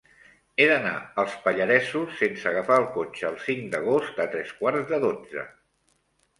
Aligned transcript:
He 0.61 0.65
d'anar 0.69 0.93
als 1.23 1.35
Pallaresos 1.43 2.17
sense 2.23 2.49
agafar 2.53 2.79
el 2.85 2.89
cotxe 2.97 3.29
el 3.31 3.39
cinc 3.47 3.71
d'agost 3.77 4.25
a 4.27 4.31
tres 4.35 4.57
quarts 4.65 4.93
de 4.93 5.03
dotze. 5.09 5.49